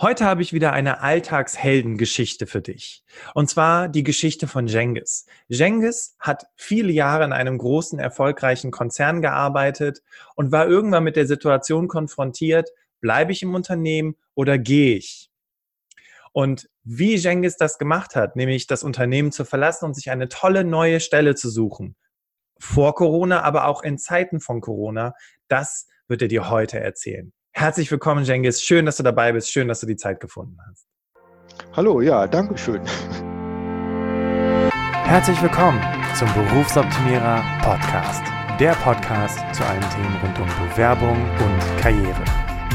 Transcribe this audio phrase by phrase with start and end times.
[0.00, 3.02] Heute habe ich wieder eine Alltagsheldengeschichte für dich.
[3.34, 5.26] Und zwar die Geschichte von Jengis.
[5.48, 10.04] Jengis hat viele Jahre in einem großen, erfolgreichen Konzern gearbeitet
[10.36, 15.32] und war irgendwann mit der Situation konfrontiert, bleibe ich im Unternehmen oder gehe ich?
[16.30, 20.62] Und wie Jengis das gemacht hat, nämlich das Unternehmen zu verlassen und sich eine tolle
[20.62, 21.96] neue Stelle zu suchen,
[22.60, 25.14] vor Corona, aber auch in Zeiten von Corona,
[25.48, 27.32] das wird er dir heute erzählen.
[27.58, 28.62] Herzlich willkommen, Jengis.
[28.62, 29.50] Schön, dass du dabei bist.
[29.50, 30.86] Schön, dass du die Zeit gefunden hast.
[31.72, 32.80] Hallo, ja, danke schön.
[35.02, 35.80] Herzlich willkommen
[36.14, 38.22] zum Berufsoptimierer Podcast.
[38.60, 42.37] Der Podcast zu allen Themen rund um Bewerbung und Karriere.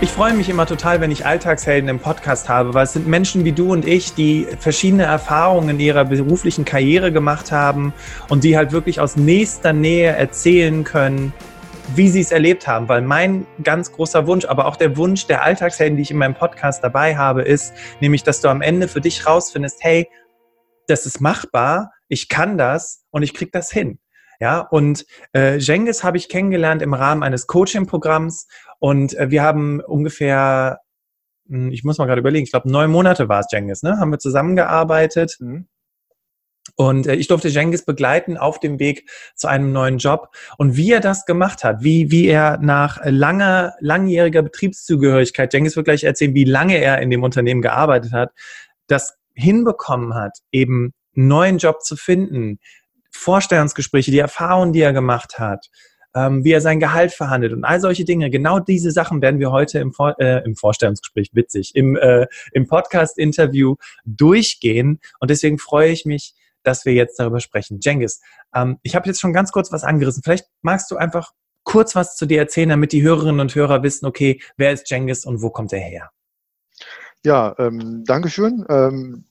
[0.00, 3.44] Ich freue mich immer total, wenn ich Alltagshelden im Podcast habe, weil es sind Menschen
[3.44, 7.92] wie du und ich, die verschiedene Erfahrungen in ihrer beruflichen Karriere gemacht haben
[8.28, 11.32] und die halt wirklich aus nächster Nähe erzählen können,
[11.96, 12.88] wie sie es erlebt haben.
[12.88, 16.36] Weil mein ganz großer Wunsch, aber auch der Wunsch der Alltagshelden, die ich in meinem
[16.36, 20.08] Podcast dabei habe, ist nämlich, dass du am Ende für dich rausfindest, hey,
[20.86, 23.98] das ist machbar, ich kann das und ich krieg das hin.
[24.40, 28.46] Ja, und äh, Jengis habe ich kennengelernt im Rahmen eines Coaching-Programms
[28.78, 30.80] und äh, wir haben ungefähr,
[31.48, 33.98] hm, ich muss mal gerade überlegen, ich glaube neun Monate war es Jengis, ne?
[33.98, 35.36] Haben wir zusammengearbeitet.
[35.40, 35.68] Mhm.
[36.76, 40.28] Und äh, ich durfte Jengis begleiten auf dem Weg zu einem neuen Job.
[40.58, 45.86] Und wie er das gemacht hat, wie, wie er nach langer, langjähriger Betriebszugehörigkeit, Jengis wird
[45.86, 48.30] gleich erzählen, wie lange er in dem Unternehmen gearbeitet hat,
[48.86, 52.58] das hinbekommen hat, eben einen neuen Job zu finden,
[53.10, 55.68] Vorstellungsgespräche, die Erfahrungen, die er gemacht hat,
[56.18, 58.30] ähm, wie er sein Gehalt verhandelt und all solche Dinge.
[58.30, 62.66] Genau diese Sachen werden wir heute im, Vor äh, im Vorstellungsgespräch, witzig, im, äh, im
[62.66, 65.00] Podcast-Interview durchgehen.
[65.20, 66.34] Und deswegen freue ich mich,
[66.64, 67.78] dass wir jetzt darüber sprechen.
[67.80, 68.20] Jengis,
[68.54, 70.22] ähm, ich habe jetzt schon ganz kurz was angerissen.
[70.24, 74.06] Vielleicht magst du einfach kurz was zu dir erzählen, damit die Hörerinnen und Hörer wissen,
[74.06, 76.10] okay, wer ist Jengis und wo kommt er her?
[77.24, 78.64] Ja, ähm, Dankeschön.
[78.68, 79.24] Ähm,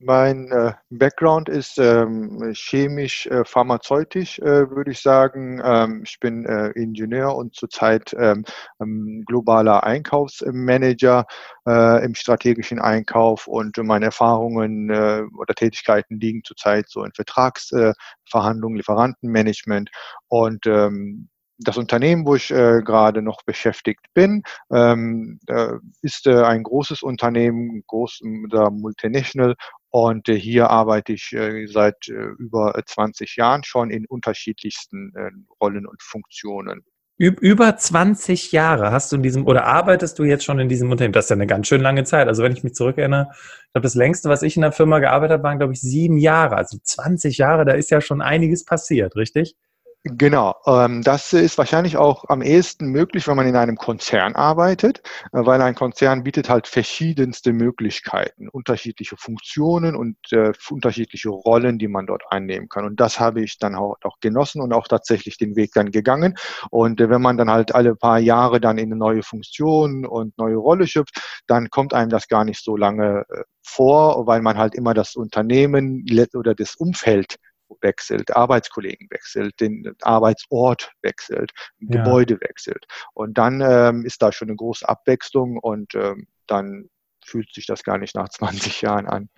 [0.00, 5.60] mein äh, Background ist ähm, chemisch-pharmazeutisch, äh, äh, würde ich sagen.
[5.64, 8.44] Ähm, ich bin äh, Ingenieur und zurzeit ähm,
[8.80, 11.26] ähm globaler Einkaufsmanager
[11.66, 18.76] äh, im strategischen Einkauf und meine Erfahrungen äh, oder Tätigkeiten liegen zurzeit so in Vertragsverhandlungen,
[18.76, 19.90] Lieferantenmanagement
[20.28, 21.28] und ähm,
[21.58, 24.42] das Unternehmen, wo ich äh, gerade noch beschäftigt bin,
[24.72, 29.56] ähm, äh, ist äh, ein großes Unternehmen, groß, Multinational
[29.90, 35.12] und äh, hier arbeite ich äh, seit äh, über 20 Jahren schon in unterschiedlichsten
[35.60, 36.84] Rollen und Funktionen.
[37.20, 41.12] Über 20 Jahre hast du in diesem oder arbeitest du jetzt schon in diesem Unternehmen?
[41.12, 42.28] Das ist ja eine ganz schön lange Zeit.
[42.28, 45.32] Also wenn ich mich zurückerinnere, ich glaube, das längste, was ich in der Firma gearbeitet
[45.32, 46.54] habe, waren, glaube ich, sieben Jahre.
[46.54, 49.56] Also 20 Jahre, da ist ja schon einiges passiert, richtig?
[50.04, 54.98] Genau, ähm, das ist wahrscheinlich auch am ehesten möglich, wenn man in einem Konzern arbeitet,
[55.32, 61.88] äh, weil ein Konzern bietet halt verschiedenste Möglichkeiten, unterschiedliche Funktionen und äh, unterschiedliche Rollen, die
[61.88, 62.84] man dort einnehmen kann.
[62.86, 66.34] Und das habe ich dann auch, genossen und auch tatsächlich den Weg dann gegangen.
[66.70, 70.38] Und äh, wenn man dann halt alle paar Jahre dann in eine neue Funktion und
[70.38, 74.56] neue Rolle schöpft, dann kommt einem das gar nicht so lange äh, vor, weil man
[74.56, 76.04] halt immer das Unternehmen
[76.34, 77.36] oder das Umfeld
[77.80, 82.02] wechselt, Arbeitskollegen wechselt, den Arbeitsort wechselt, ja.
[82.02, 82.86] Gebäude wechselt.
[83.14, 86.88] Und dann ähm, ist da schon eine große Abwechslung und ähm, dann
[87.24, 89.28] fühlt sich das gar nicht nach 20 Jahren an.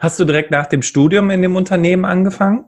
[0.00, 2.66] Hast du direkt nach dem Studium in dem Unternehmen angefangen?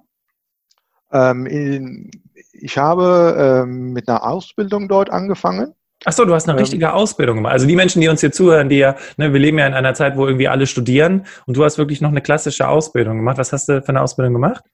[1.13, 2.11] Ähm, in,
[2.53, 5.75] ich habe ähm, mit einer Ausbildung dort angefangen.
[6.05, 7.53] Ach so, du hast eine ähm, richtige Ausbildung gemacht.
[7.53, 9.95] Also die Menschen, die uns hier zuhören, die ja, ne, wir leben ja in einer
[9.95, 13.39] Zeit, wo irgendwie alle studieren und du hast wirklich noch eine klassische Ausbildung gemacht.
[13.39, 14.65] Was hast du für eine Ausbildung gemacht?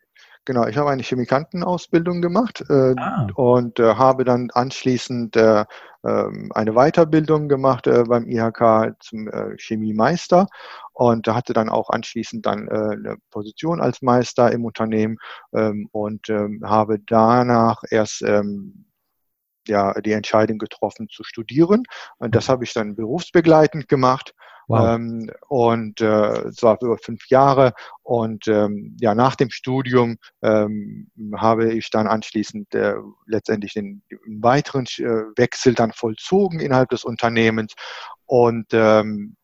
[0.49, 3.27] Genau, ich habe eine Chemikantenausbildung gemacht äh, ah.
[3.35, 5.67] und äh, habe dann anschließend äh,
[6.07, 10.47] ähm, eine Weiterbildung gemacht äh, beim IHK zum äh, Chemiemeister
[10.95, 15.19] und hatte dann auch anschließend dann äh, eine Position als Meister im Unternehmen
[15.53, 18.25] ähm, und ähm, habe danach erst
[19.69, 21.85] ja, die Entscheidung getroffen zu studieren.
[22.19, 24.35] Und das habe ich dann berufsbegleitend gemacht
[24.69, 24.97] Wow.
[24.97, 27.73] Ähm, und äh, es war über fünf Jahre.
[28.03, 34.43] Und ähm, ja, nach dem Studium ähm, habe ich dann anschließend äh, letztendlich den, den
[34.43, 37.73] weiteren äh, Wechsel dann vollzogen innerhalb des Unternehmens.
[38.27, 39.37] Und ähm,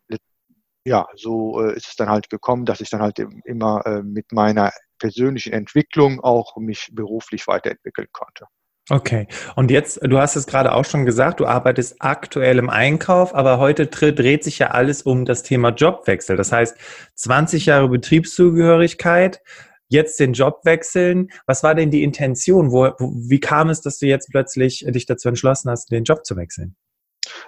[0.86, 4.30] ja, so äh, ist es dann halt gekommen, dass ich dann halt immer äh, mit
[4.32, 8.44] meiner persönlichen Entwicklung auch mich beruflich weiterentwickeln konnte.
[8.90, 9.26] Okay.
[9.56, 13.58] Und jetzt, du hast es gerade auch schon gesagt, du arbeitest aktuell im Einkauf, aber
[13.58, 16.36] heute dreht sich ja alles um das Thema Jobwechsel.
[16.36, 16.76] Das heißt,
[17.14, 19.40] 20 Jahre Betriebszugehörigkeit,
[19.88, 21.28] jetzt den Job wechseln.
[21.46, 22.72] Was war denn die Intention?
[22.72, 26.36] Wo, wie kam es, dass du jetzt plötzlich dich dazu entschlossen hast, den Job zu
[26.36, 26.76] wechseln?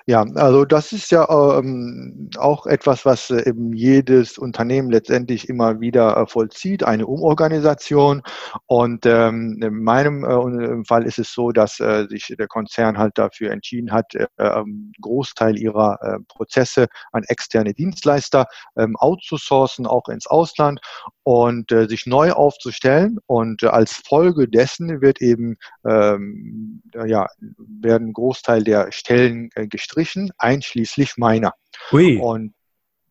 [0.07, 1.29] Ja, also das ist ja
[1.59, 8.23] ähm, auch etwas, was äh, eben jedes Unternehmen letztendlich immer wieder äh, vollzieht, eine Umorganisation.
[8.67, 13.19] Und ähm, in meinem äh, Fall ist es so, dass äh, sich der Konzern halt
[13.19, 18.47] dafür entschieden hat, äh, ähm, Großteil ihrer äh, Prozesse an externe Dienstleister
[18.77, 20.81] ähm, outzusourcen, auch ins Ausland
[21.25, 23.19] und sich neu aufzustellen.
[23.27, 27.27] Und als Folge dessen wird eben ähm, ja,
[27.59, 31.53] werden Großteil der Stellen äh, gestrichen, einschließlich meiner.
[31.93, 32.19] Ui.
[32.19, 32.55] Und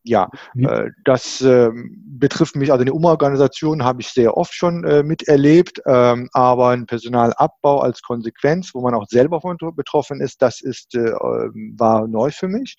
[0.08, 5.02] ja, äh, das äh, betrifft mich, also eine Umorganisation habe ich sehr oft schon äh,
[5.02, 10.62] miterlebt, ähm, aber ein Personalabbau als Konsequenz, wo man auch selber von betroffen ist, das
[10.62, 12.76] ist, äh, ähm, war neu für mich.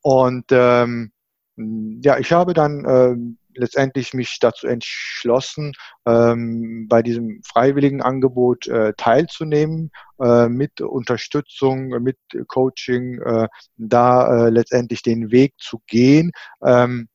[0.00, 1.10] Und ähm,
[1.56, 5.72] ja, ich habe dann ähm, letztendlich mich dazu entschlossen,
[6.06, 12.18] ähm, bei diesem freiwilligen Angebot äh, teilzunehmen, äh, mit Unterstützung, mit
[12.48, 16.32] Coaching, äh, da äh, letztendlich den Weg zu gehen.
[16.64, 17.08] Ähm,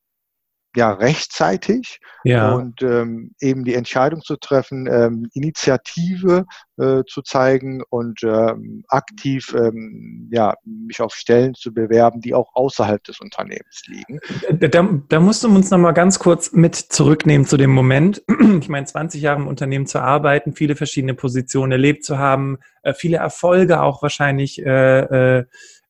[0.76, 2.52] ja rechtzeitig ja.
[2.52, 6.44] und ähm, eben die Entscheidung zu treffen, ähm, Initiative
[6.76, 12.50] äh, zu zeigen und ähm, aktiv ähm, ja, mich auf Stellen zu bewerben, die auch
[12.54, 14.20] außerhalb des Unternehmens liegen.
[14.50, 18.22] Da, da musst du uns noch mal ganz kurz mit zurücknehmen zu dem Moment.
[18.66, 22.94] Ich meine, 20 Jahre im Unternehmen zu arbeiten, viele verschiedene Positionen erlebt zu haben, äh,
[22.94, 25.44] viele Erfolge auch wahrscheinlich äh, äh,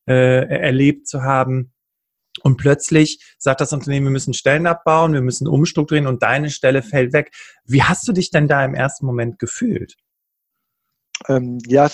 [0.06, 1.72] äh erlebt zu haben
[2.42, 6.82] und plötzlich sagt das Unternehmen, wir müssen Stellen abbauen, wir müssen umstrukturieren und deine Stelle
[6.82, 7.32] fällt weg.
[7.64, 9.96] Wie hast du dich denn da im ersten Moment gefühlt?
[11.28, 11.88] Ähm, ja,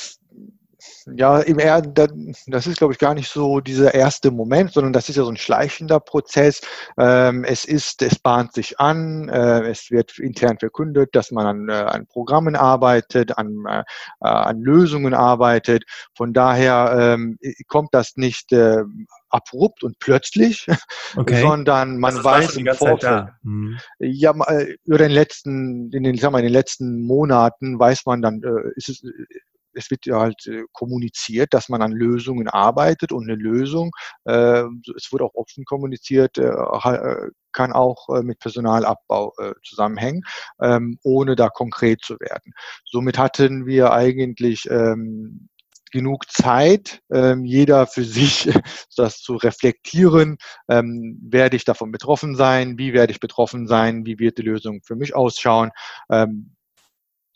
[1.16, 5.08] ja, im er, das ist, glaube ich, gar nicht so dieser erste Moment, sondern das
[5.08, 6.60] ist ja so ein schleichender Prozess.
[6.98, 11.68] Ähm, es ist, es bahnt sich an, äh, es wird intern verkündet, dass man an,
[11.68, 13.82] äh, an Programmen arbeitet, an, äh,
[14.20, 15.84] an Lösungen arbeitet.
[16.14, 18.54] Von daher ähm, kommt das nicht
[19.30, 20.66] abrupt und plötzlich,
[21.16, 21.40] okay.
[21.40, 23.28] sondern man also weiß im Vorfeld.
[23.42, 23.78] Mhm.
[23.98, 24.34] Ja,
[24.84, 28.42] über den letzten, in den, sagen wir, in den letzten Monaten weiß man dann,
[28.76, 29.02] ist es,
[29.74, 33.90] es wird ja halt äh, kommuniziert, dass man an Lösungen arbeitet und eine Lösung,
[34.24, 34.64] äh,
[34.96, 40.22] es wird auch offen kommuniziert, äh, äh kann auch äh, mit Personalabbau äh, zusammenhängen,
[40.62, 42.54] ähm, ohne da konkret zu werden.
[42.86, 45.50] Somit hatten wir eigentlich ähm,
[45.92, 48.48] genug Zeit, ähm, jeder für sich
[48.96, 50.38] das zu reflektieren.
[50.68, 52.78] Ähm, werde ich davon betroffen sein?
[52.78, 54.04] Wie werde ich betroffen sein?
[54.04, 55.70] Wie wird die Lösung für mich ausschauen?
[56.10, 56.56] Ähm,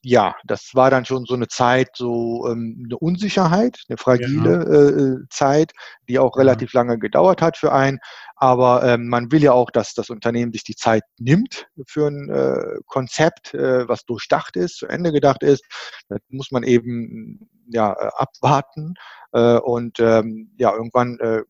[0.08, 5.16] ja, das war dann schon so eine Zeit, so ähm, eine Unsicherheit, eine fragile ja.
[5.16, 5.72] Äh, Zeit,
[6.08, 6.80] die auch relativ ja.
[6.80, 7.98] lange gedauert hat für einen.
[8.36, 12.30] Aber ähm, man will ja auch, dass das Unternehmen sich die Zeit nimmt für ein
[12.30, 15.64] äh, Konzept, äh, was durchdacht ist, zu Ende gedacht ist.
[16.08, 18.94] Das muss man eben ja abwarten
[19.32, 21.42] äh, und ähm, ja irgendwann, äh,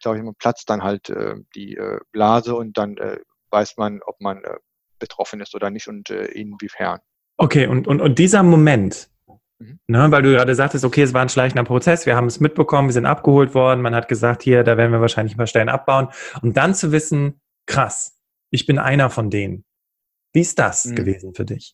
[0.00, 3.18] glaube ich, man platzt dann halt äh, die äh, Blase und dann äh,
[3.50, 4.58] weiß man, ob man äh,
[5.00, 7.00] betroffen ist oder nicht und äh, inwiefern.
[7.36, 9.10] Okay, und, und, und dieser Moment,
[9.58, 9.78] mhm.
[9.88, 12.88] ne, weil du gerade sagtest, okay, es war ein schleichender Prozess, wir haben es mitbekommen,
[12.88, 15.68] wir sind abgeholt worden, man hat gesagt, hier, da werden wir wahrscheinlich ein paar Stellen
[15.68, 16.08] abbauen.
[16.42, 18.16] Und dann zu wissen, krass,
[18.50, 19.64] ich bin einer von denen.
[20.32, 20.94] Wie ist das mhm.
[20.96, 21.72] gewesen für dich?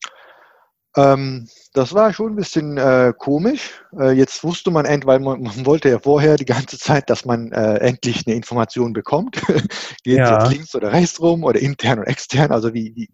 [0.96, 3.84] Ähm, das war schon ein bisschen äh, komisch.
[3.96, 7.24] Äh, jetzt wusste man end, weil man, man, wollte ja vorher die ganze Zeit, dass
[7.24, 9.40] man äh, endlich eine Information bekommt.
[10.02, 10.42] Geht ja.
[10.42, 12.50] jetzt links oder rechts rum oder intern oder extern.
[12.50, 13.10] Also wie, wie,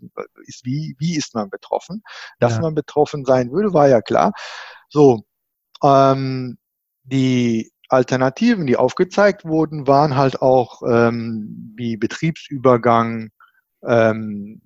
[0.47, 2.03] ist, wie, wie ist man betroffen?
[2.39, 2.61] Dass ja.
[2.61, 4.33] man betroffen sein würde, war ja klar.
[4.89, 5.25] So,
[5.83, 6.57] ähm,
[7.03, 13.31] die Alternativen, die aufgezeigt wurden, waren halt auch ähm, wie Betriebsübergang,
[13.85, 14.63] ähm,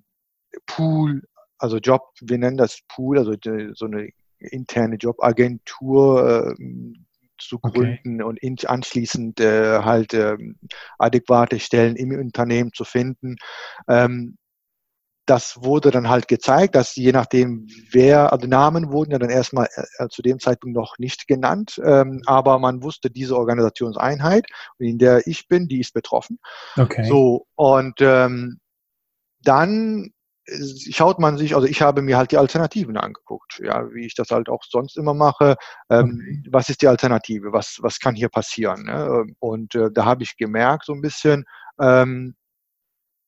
[0.65, 1.21] Pool,
[1.61, 6.63] also Job, wir nennen das Pool, also die, so eine interne Jobagentur äh,
[7.37, 8.47] zu gründen okay.
[8.47, 10.37] und anschließend äh, halt äh,
[10.99, 13.35] adäquate Stellen im Unternehmen zu finden.
[13.87, 14.37] Ähm,
[15.27, 19.67] das wurde dann halt gezeigt, dass je nachdem, wer, also Namen wurden ja dann erstmal
[19.97, 24.45] äh, zu dem Zeitpunkt noch nicht genannt, ähm, aber man wusste, diese Organisationseinheit,
[24.79, 26.39] in der ich bin, die ist betroffen.
[26.75, 27.07] Okay.
[27.07, 28.59] So, und ähm,
[29.43, 30.11] dann
[30.91, 34.31] schaut man sich, also ich habe mir halt die Alternativen angeguckt, ja, wie ich das
[34.31, 35.55] halt auch sonst immer mache.
[35.89, 36.43] Ähm.
[36.49, 37.53] Was ist die Alternative?
[37.53, 38.83] Was, was kann hier passieren?
[38.83, 39.25] Ne?
[39.39, 41.45] Und äh, da habe ich gemerkt, so ein bisschen,
[41.79, 42.35] ähm,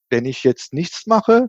[0.10, 1.48] wenn ich jetzt nichts mache,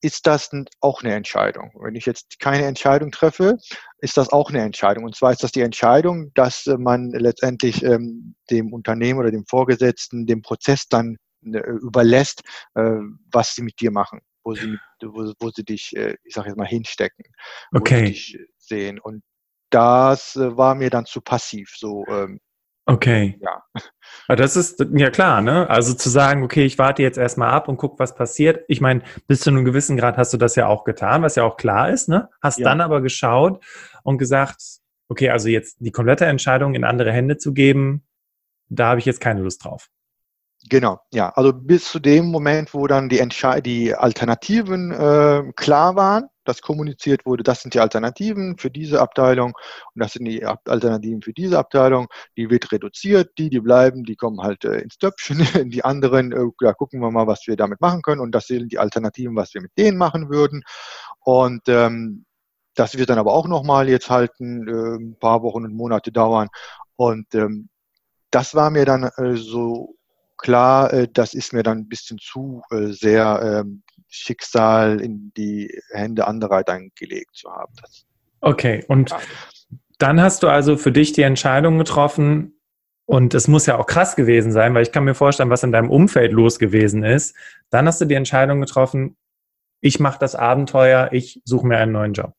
[0.00, 1.72] ist das auch eine Entscheidung.
[1.80, 3.56] Wenn ich jetzt keine Entscheidung treffe,
[3.98, 5.04] ist das auch eine Entscheidung.
[5.04, 10.26] Und zwar ist das die Entscheidung, dass man letztendlich ähm, dem Unternehmen oder dem Vorgesetzten
[10.26, 12.42] den Prozess dann äh, überlässt,
[12.74, 12.98] äh,
[13.32, 16.58] was sie mit dir machen, wo sie, wo, wo sie dich, äh, ich sage jetzt
[16.58, 17.24] mal, hinstecken,
[17.72, 17.94] okay.
[17.94, 18.98] wo sie dich sehen.
[19.00, 19.22] Und
[19.70, 21.74] das äh, war mir dann zu passiv.
[21.76, 22.40] So, ähm,
[22.86, 23.40] Okay.
[23.40, 23.62] Ja.
[24.28, 25.68] Das ist ja klar, ne?
[25.70, 28.64] Also zu sagen, okay, ich warte jetzt erstmal ab und guck, was passiert.
[28.68, 31.44] Ich meine, bis zu einem gewissen Grad hast du das ja auch getan, was ja
[31.44, 32.28] auch klar ist, ne?
[32.42, 32.64] Hast ja.
[32.64, 33.64] dann aber geschaut
[34.02, 34.60] und gesagt,
[35.08, 38.04] okay, also jetzt die komplette Entscheidung in andere Hände zu geben,
[38.68, 39.88] da habe ich jetzt keine Lust drauf.
[40.70, 41.28] Genau, ja.
[41.30, 46.62] Also bis zu dem Moment, wo dann die, Entsche die Alternativen äh, klar waren, dass
[46.62, 49.52] kommuniziert wurde, das sind die Alternativen für diese Abteilung
[49.94, 54.16] und das sind die Alternativen für diese Abteilung, die wird reduziert, die, die bleiben, die
[54.16, 55.38] kommen halt äh, ins Töpfchen,
[55.70, 58.72] die anderen, äh, ja, gucken wir mal, was wir damit machen können und das sind
[58.72, 60.62] die Alternativen, was wir mit denen machen würden
[61.20, 62.24] und ähm,
[62.74, 66.10] das wird dann aber auch nochmal jetzt halt ein, äh, ein paar Wochen und Monate
[66.12, 66.48] dauern
[66.96, 67.68] und ähm,
[68.30, 69.94] das war mir dann äh, so
[70.36, 75.80] klar, äh, das ist mir dann ein bisschen zu äh, sehr ähm, Schicksal in die
[75.90, 77.72] Hände anderer dann gelegt zu haben.
[77.80, 78.04] Das,
[78.40, 79.18] okay, und ja.
[79.98, 82.54] dann hast du also für dich die Entscheidung getroffen,
[83.06, 85.72] und es muss ja auch krass gewesen sein, weil ich kann mir vorstellen, was in
[85.72, 87.36] deinem Umfeld los gewesen ist.
[87.70, 89.16] Dann hast du die Entscheidung getroffen,
[89.80, 92.32] ich mache das Abenteuer, ich suche mir einen neuen Job.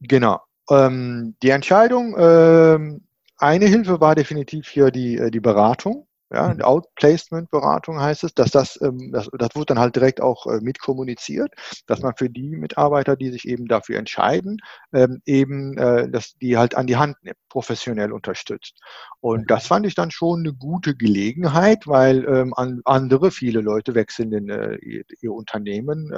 [0.00, 0.40] Genau.
[0.68, 3.06] Ähm, die Entscheidung, ähm,
[3.38, 6.06] eine Hilfe war definitiv hier die, äh, die Beratung.
[6.32, 6.62] Ja, mhm.
[6.62, 11.52] Outplacement-Beratung heißt es, dass das, ähm, das, das wird dann halt direkt auch äh, mitkommuniziert,
[11.86, 14.58] dass man für die Mitarbeiter, die sich eben dafür entscheiden,
[14.94, 18.80] ähm, eben, äh, dass die halt an die Hand nimmt, professionell unterstützt.
[19.20, 23.94] Und das fand ich dann schon eine gute Gelegenheit, weil ähm, an, andere, viele Leute
[23.94, 24.76] wechseln in äh,
[25.20, 26.12] ihr, Unternehmen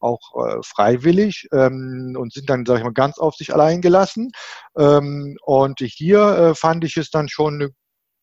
[0.00, 0.20] auch
[0.62, 4.30] freiwillig und sind dann, sag ich mal, ganz auf sich allein gelassen.
[4.74, 7.70] Und hier fand ich es dann schon eine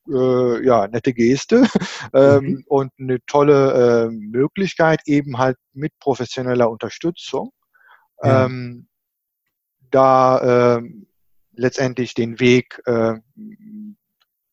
[0.09, 1.67] äh, ja, nette Geste
[2.13, 2.63] ähm, mhm.
[2.67, 7.51] und eine tolle äh, Möglichkeit, eben halt mit professioneller Unterstützung,
[8.23, 8.45] ja.
[8.45, 8.87] ähm,
[9.91, 10.81] da äh,
[11.53, 13.15] letztendlich den Weg äh,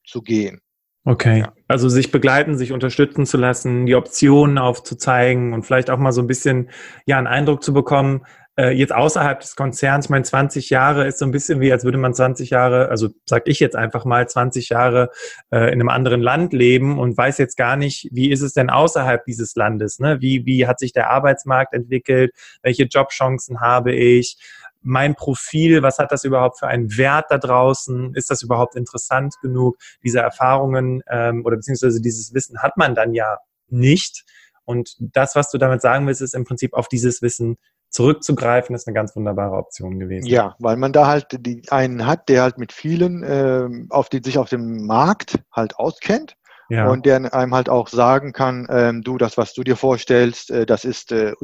[0.06, 0.61] zu gehen.
[1.06, 1.52] Okay, ja.
[1.68, 6.23] also sich begleiten, sich unterstützen zu lassen, die Optionen aufzuzeigen und vielleicht auch mal so
[6.23, 6.70] ein bisschen
[7.04, 8.25] ja einen Eindruck zu bekommen,
[8.56, 11.84] äh, jetzt außerhalb des Konzerns, ich meine, 20 Jahre ist so ein bisschen wie, als
[11.84, 15.11] würde man 20 Jahre, also sag ich jetzt einfach mal, 20 Jahre
[15.50, 18.70] äh, in einem anderen Land leben und weiß jetzt gar nicht, wie ist es denn
[18.70, 19.99] außerhalb dieses Landes?
[19.99, 20.20] Ne?
[20.20, 22.32] Wie, wie hat sich der Arbeitsmarkt entwickelt?
[22.62, 24.38] Welche Jobchancen habe ich?
[24.87, 28.14] mein Profil, was hat das überhaupt für einen Wert da draußen?
[28.14, 29.78] Ist das überhaupt interessant genug?
[30.02, 34.25] Diese Erfahrungen ähm, oder beziehungsweise dieses Wissen hat man dann ja nicht.
[34.66, 37.56] Und das, was du damit sagen willst, ist im Prinzip auf dieses Wissen
[37.95, 40.27] zurückzugreifen, ist eine ganz wunderbare Option gewesen.
[40.27, 44.21] Ja, weil man da halt die, einen hat, der halt mit vielen, äh, auf die,
[44.23, 46.35] sich auf dem Markt halt auskennt.
[46.71, 46.89] Ja.
[46.89, 50.67] Und der einem halt auch sagen kann, ähm, du, das, was du dir vorstellst, äh,
[50.67, 51.35] das ist äh,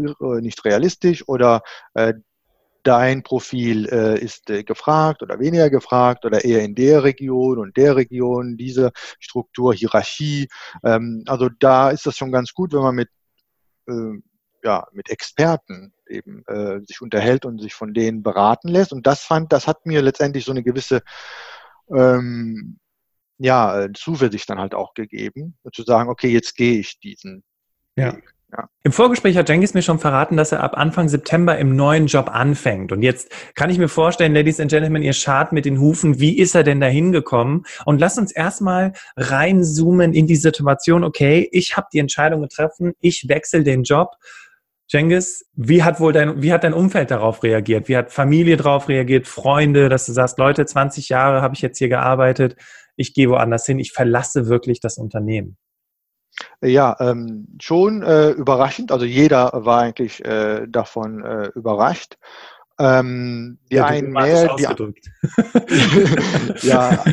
[0.41, 1.63] nicht realistisch oder
[1.95, 2.15] äh,
[2.83, 7.77] dein Profil äh, ist äh, gefragt oder weniger gefragt oder eher in der Region und
[7.77, 8.91] der Region, diese
[9.21, 10.49] Struktur, Hierarchie.
[10.83, 13.11] Ähm, also da ist das schon ganz gut, wenn man mit,
[13.89, 14.19] äh,
[14.65, 18.93] ja, mit Experten eben äh, sich unterhält und sich von denen beraten lässt.
[18.93, 21.03] Und das fand, das hat mir letztendlich so eine gewisse
[21.95, 22.79] ähm,
[23.39, 27.43] ja, Zuversicht dann halt auch gegeben, zu sagen, okay, jetzt gehe ich diesen
[27.97, 28.15] ja.
[28.15, 28.35] Weg.
[28.53, 28.69] Ja.
[28.83, 32.29] Im Vorgespräch hat Jengis mir schon verraten, dass er ab Anfang September im neuen Job
[32.29, 32.91] anfängt.
[32.91, 36.37] Und jetzt kann ich mir vorstellen, Ladies and Gentlemen, ihr schart mit den Hufen, wie
[36.37, 37.65] ist er denn da hingekommen?
[37.85, 43.29] Und lasst uns erstmal reinzoomen in die Situation, okay, ich habe die Entscheidung getroffen, ich
[43.29, 44.17] wechsle den Job
[44.91, 47.89] Cengiz, wie hat wohl dein, wie hat dein Umfeld darauf reagiert?
[47.89, 49.29] Wie hat Familie darauf reagiert?
[49.29, 52.57] Freunde, dass du sagst, Leute, 20 Jahre habe ich jetzt hier gearbeitet,
[52.97, 55.57] ich gehe woanders hin, ich verlasse wirklich das Unternehmen.
[56.61, 58.91] Ja, ähm, schon äh, überraschend.
[58.91, 62.19] Also jeder war eigentlich äh, davon äh, überrascht.
[62.81, 64.67] Ähm, die ja, einen mehr, die,
[66.67, 67.05] ja,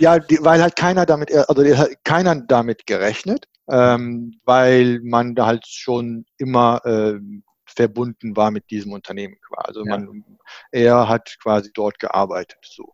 [0.00, 1.62] ja, die, weil halt keiner damit, also
[2.02, 7.18] keiner damit gerechnet ähm, weil man da halt schon immer äh,
[7.66, 9.68] verbunden war mit diesem Unternehmen quasi.
[9.68, 9.90] Also ja.
[9.98, 10.24] man,
[10.70, 12.58] er hat quasi dort gearbeitet.
[12.62, 12.92] So.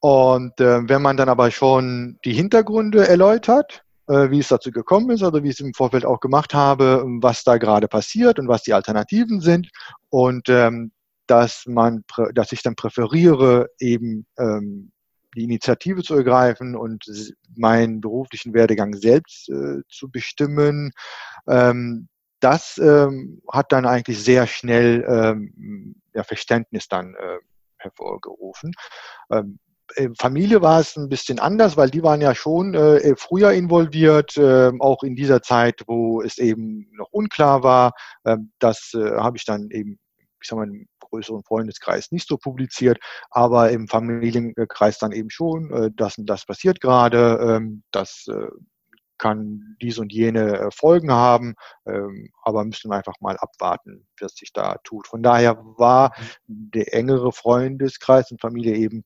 [0.00, 5.10] Und äh, wenn man dann aber schon die Hintergründe erläutert, äh, wie es dazu gekommen
[5.10, 8.48] ist, oder wie ich es im Vorfeld auch gemacht habe, was da gerade passiert und
[8.48, 9.70] was die Alternativen sind
[10.10, 10.92] und ähm,
[11.26, 14.92] dass man, dass ich dann präferiere, eben ähm,
[15.34, 17.04] die Initiative zu ergreifen und
[17.56, 20.92] meinen beruflichen Werdegang selbst äh, zu bestimmen,
[21.48, 22.08] ähm,
[22.40, 27.38] das ähm, hat dann eigentlich sehr schnell ähm, ja, Verständnis dann äh,
[27.78, 28.72] hervorgerufen.
[29.30, 29.58] Ähm,
[30.18, 34.72] Familie war es ein bisschen anders, weil die waren ja schon äh, früher involviert, äh,
[34.78, 37.92] auch in dieser Zeit, wo es eben noch unklar war.
[38.24, 39.98] Äh, das äh, habe ich dann eben,
[40.44, 42.98] ich sag mal, im größeren Freundeskreis nicht so publiziert,
[43.30, 48.48] aber im Familienkreis dann eben schon, äh, das und das passiert gerade, ähm, das äh,
[49.16, 51.54] kann dies und jene Folgen haben,
[51.86, 55.06] ähm, aber müssen wir einfach mal abwarten, was sich da tut.
[55.06, 56.12] Von daher war
[56.46, 56.70] mhm.
[56.72, 59.04] der engere Freundeskreis und Familie eben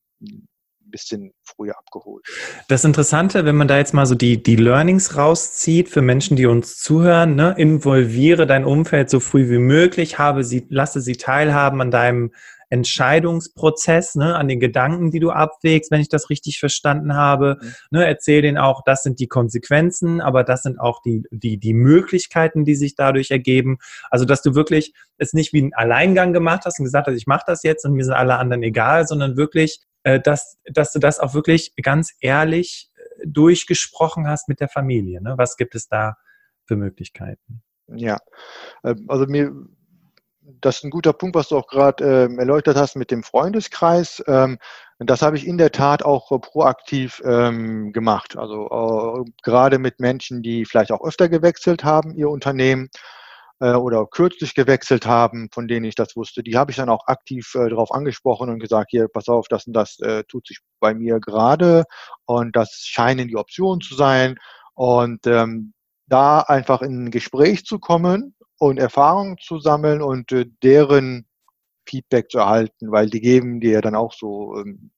[0.89, 2.25] ein bisschen früher abgeholt.
[2.67, 6.47] Das Interessante, wenn man da jetzt mal so die, die Learnings rauszieht für Menschen, die
[6.47, 7.53] uns zuhören, ne?
[7.57, 12.31] involviere dein Umfeld so früh wie möglich, habe sie, lasse sie teilhaben an deinem
[12.69, 17.57] Entscheidungsprozess, ne, an den Gedanken, die du abwägst, wenn ich das richtig verstanden habe.
[17.59, 17.73] Mhm.
[17.91, 21.73] Ne, erzähl denen auch, das sind die Konsequenzen, aber das sind auch die, die, die
[21.73, 23.79] Möglichkeiten, die sich dadurch ergeben.
[24.11, 27.27] Also, dass du wirklich es nicht wie einen Alleingang gemacht hast und gesagt hast, ich
[27.27, 31.19] mache das jetzt und mir sind alle anderen egal, sondern wirklich dass, dass du das
[31.19, 35.21] auch wirklich ganz ehrlich äh, durchgesprochen hast mit der Familie.
[35.21, 35.35] Ne?
[35.37, 36.15] Was gibt es da
[36.65, 37.61] für Möglichkeiten?
[37.87, 38.17] Ja,
[38.83, 39.51] ähm, also mir,
[40.61, 44.23] das ist ein guter Punkt, was du auch gerade ähm, erläutert hast mit dem Freundeskreis.
[44.27, 44.57] Ähm,
[44.99, 48.37] das habe ich in der Tat auch äh, proaktiv ähm, gemacht.
[48.37, 52.89] Also äh, gerade mit Menschen, die vielleicht auch öfter gewechselt haben, ihr Unternehmen
[53.59, 57.07] äh, oder kürzlich gewechselt haben, von denen ich das wusste, die habe ich dann auch
[57.07, 60.59] aktiv äh, darauf angesprochen und gesagt, hier, pass auf, das und das äh, tut sich
[60.79, 61.85] bei mir gerade
[62.25, 64.37] und das scheinen die Optionen zu sein.
[64.75, 65.73] Und ähm,
[66.07, 71.27] da einfach in ein Gespräch zu kommen und Erfahrungen zu sammeln und äh, deren
[71.87, 74.91] Feedback zu erhalten, weil die geben dir dann auch so ähm,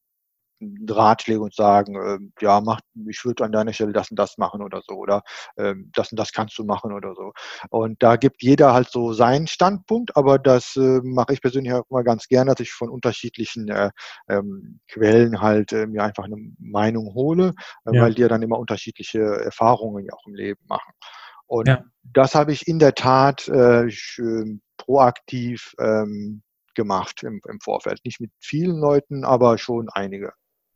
[0.89, 4.61] Ratschläge und sagen, äh, ja, mach, ich würde an deiner Stelle das und das machen
[4.61, 5.23] oder so, oder
[5.55, 7.33] äh, das und das kannst du machen oder so.
[7.69, 11.89] Und da gibt jeder halt so seinen Standpunkt, aber das äh, mache ich persönlich auch
[11.89, 13.91] immer ganz gerne, dass ich von unterschiedlichen äh,
[14.29, 17.53] ähm, Quellen halt äh, mir einfach eine Meinung hole,
[17.85, 18.01] äh, ja.
[18.03, 20.93] weil die ja dann immer unterschiedliche Erfahrungen ja auch im Leben machen.
[21.47, 21.83] Und ja.
[22.03, 23.87] das habe ich in der Tat äh,
[24.77, 26.43] proaktiv ähm,
[26.75, 27.99] gemacht im, im Vorfeld.
[28.05, 30.33] Nicht mit vielen Leuten, aber schon einige.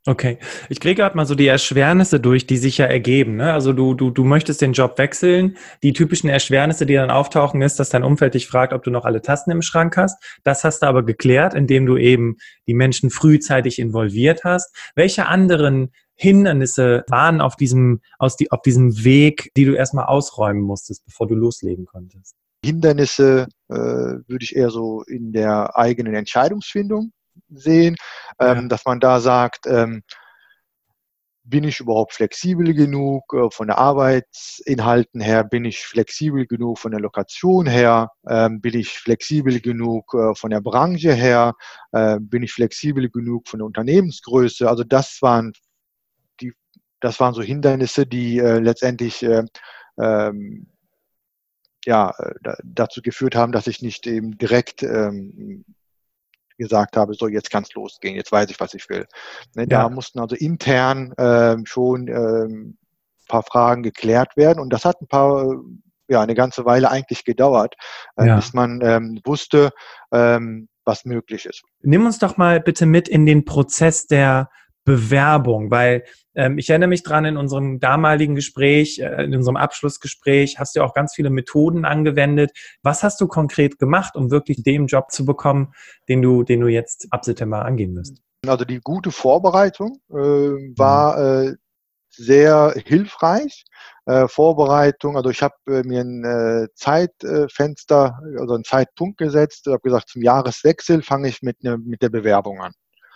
[0.08, 0.38] Okay,
[0.70, 3.38] ich kriege gerade mal so die Erschwernisse durch, die sich ja ergeben.
[3.38, 3.52] Ne?
[3.52, 5.58] Also du, du, du möchtest den Job wechseln.
[5.82, 9.06] Die typischen Erschwernisse, die dann auftauchen, ist, dass dein Umfeld dich fragt, ob du noch
[9.06, 10.24] alle Tasten im Schrank hast.
[10.44, 12.38] Das hast du aber geklärt, indem du eben
[12.68, 14.76] die Menschen frühzeitig involviert hast.
[14.94, 20.62] Welche anderen Hindernisse waren auf diesem, aus die, auf diesem Weg, die du erstmal ausräumen
[20.62, 22.36] musstest, bevor du loslegen konntest?
[22.64, 27.12] Hindernisse äh, würde ich eher so in der eigenen Entscheidungsfindung
[27.50, 27.96] sehen,
[28.40, 28.54] ja.
[28.54, 30.04] ähm, dass man da sagt, ähm,
[31.48, 35.44] bin ich überhaupt flexibel genug äh, von der Arbeitsinhalten her?
[35.44, 38.12] Bin ich flexibel genug von der Lokation her?
[38.28, 41.54] Ähm, bin ich flexibel genug äh, von der Branche her?
[41.92, 44.68] Äh, bin ich flexibel genug von der Unternehmensgröße?
[44.68, 45.54] Also das waren
[46.42, 46.54] die,
[47.00, 49.44] das waren so Hindernisse, die äh, letztendlich äh,
[50.00, 50.68] ähm,
[51.86, 55.64] ja, äh, dazu geführt haben, dass ich nicht eben direkt ähm,
[56.58, 59.06] gesagt habe, so jetzt kann es losgehen, jetzt weiß ich, was ich will.
[59.56, 59.66] Ne, ja.
[59.66, 62.78] Da mussten also intern äh, schon äh, ein
[63.28, 65.56] paar Fragen geklärt werden und das hat ein paar,
[66.08, 67.76] ja, eine ganze Weile eigentlich gedauert,
[68.18, 68.36] äh, ja.
[68.36, 69.72] bis man ähm, wusste,
[70.12, 71.64] ähm, was möglich ist.
[71.82, 74.50] Nimm uns doch mal bitte mit in den Prozess der
[74.86, 76.04] Bewerbung, weil
[76.36, 80.84] ähm, ich erinnere mich dran, in unserem damaligen Gespräch, äh, in unserem Abschlussgespräch, hast du
[80.84, 82.52] auch ganz viele Methoden angewendet.
[82.84, 85.74] Was hast du konkret gemacht, um wirklich den Job zu bekommen,
[86.08, 88.22] den du, den du jetzt ab September angehen wirst?
[88.48, 91.50] Also die gute Vorbereitung äh, war mhm.
[91.50, 91.56] äh,
[92.12, 93.66] sehr hilfreich.
[94.06, 99.82] Äh, Vorbereitung, also ich habe äh, mir ein äh, Zeitfenster, also einen Zeitpunkt gesetzt, habe
[99.82, 102.72] gesagt, zum Jahreswechsel fange ich mit, ne, mit der Bewerbung an.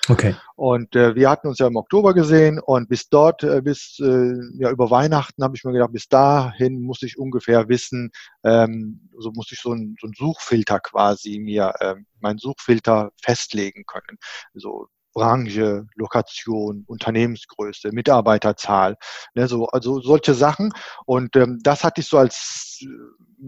[0.07, 0.35] Okay.
[0.55, 4.33] Und äh, wir hatten uns ja im Oktober gesehen und bis dort, äh, bis äh,
[4.57, 8.11] ja über Weihnachten habe ich mir gedacht, bis dahin muss ich ungefähr wissen,
[8.43, 14.17] ähm, so muss ich so ein, so Suchfilter quasi mir, äh, meinen Suchfilter festlegen können.
[14.53, 18.95] So Branche, Lokation, Unternehmensgröße, Mitarbeiterzahl,
[19.33, 20.71] ne, so, also solche Sachen.
[21.05, 23.45] Und ähm, das hatte ich so als äh,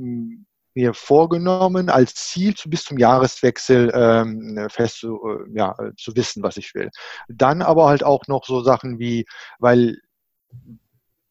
[0.75, 6.57] mir vorgenommen, als Ziel bis zum Jahreswechsel ähm, fest zu, äh, ja, zu wissen, was
[6.57, 6.89] ich will.
[7.27, 9.25] Dann aber halt auch noch so Sachen wie,
[9.59, 9.97] weil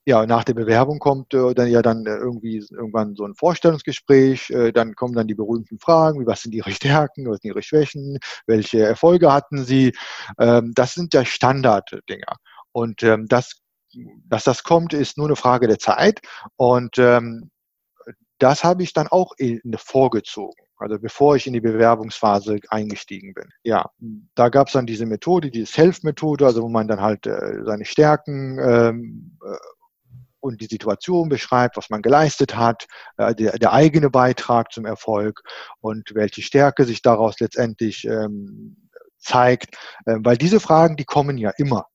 [0.07, 4.51] ja, nach der Bewerbung kommt äh, dann ja dann äh, irgendwie irgendwann so ein Vorstellungsgespräch,
[4.51, 7.63] äh, dann kommen dann die berühmten Fragen, wie was sind ihre Stärken, was sind ihre
[7.63, 9.93] Schwächen, welche Erfolge hatten sie.
[10.39, 12.37] Ähm, das sind ja Standarddinger.
[12.73, 13.61] Und ähm, das,
[14.27, 16.21] dass das kommt, ist nur eine Frage der Zeit.
[16.57, 17.51] Und ähm,
[18.43, 19.35] das habe ich dann auch
[19.77, 20.65] vorgezogen.
[20.81, 23.49] Also bevor ich in die Bewerbungsphase eingestiegen bin.
[23.63, 23.91] Ja,
[24.35, 27.85] da gab es dann diese Methode, die Self-Methode, also wo man dann halt äh, seine
[27.85, 29.57] Stärken ähm, äh,
[30.41, 32.87] und die Situation beschreibt, was man geleistet hat,
[33.19, 35.43] äh, der, der, eigene Beitrag zum Erfolg
[35.81, 39.77] und welche Stärke sich daraus letztendlich ähm, zeigt.
[40.07, 41.89] Äh, weil diese Fragen, die kommen ja immer.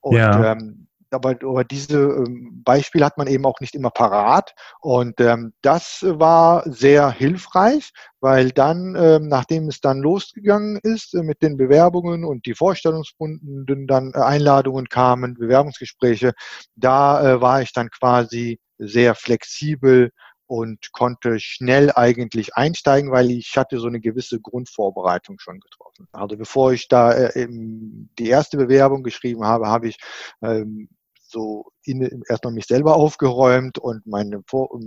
[0.00, 0.52] Und ja.
[0.52, 4.54] ähm, aber, aber diese ähm, Beispiele hat man eben auch nicht immer parat.
[4.80, 11.22] Und ähm, das war sehr hilfreich, weil dann, ähm, nachdem es dann losgegangen ist äh,
[11.22, 16.32] mit den Bewerbungen und die Vorstellungsrunden dann äh, Einladungen kamen, Bewerbungsgespräche,
[16.76, 20.10] da äh, war ich dann quasi sehr flexibel
[20.52, 26.08] und konnte schnell eigentlich einsteigen, weil ich hatte so eine gewisse Grundvorbereitung schon getroffen.
[26.12, 29.96] Also bevor ich da äh, die erste Bewerbung geschrieben habe, habe ich
[30.42, 30.90] ähm,
[31.32, 34.42] so in, erstmal mich selber aufgeräumt und meine,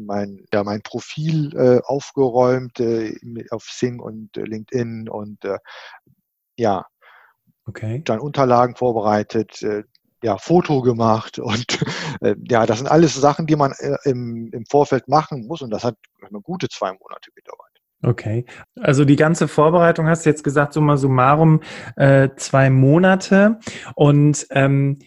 [0.05, 3.15] mein, ja, mein Profil äh, aufgeräumt äh,
[3.49, 5.57] auf Sing und äh, LinkedIn und äh,
[6.57, 6.85] ja,
[7.65, 8.01] okay.
[8.05, 9.83] dann Unterlagen vorbereitet, äh,
[10.23, 11.65] ja, Foto gemacht und
[12.21, 15.83] äh, ja, das sind alles Sachen, die man im, im Vorfeld machen muss und das
[15.83, 17.59] hat eine gute zwei Monate gedauert.
[18.03, 21.61] Okay, also die ganze Vorbereitung hast du jetzt gesagt, summa summarum
[22.35, 23.59] zwei Monate
[23.95, 24.99] und ähm,